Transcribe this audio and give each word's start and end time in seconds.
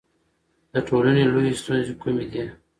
د 0.73 0.75
ټولنې 0.87 1.23
لویې 1.33 1.53
ستونزې 1.61 1.93
کومې 2.01 2.25
دي؟ 2.31 2.43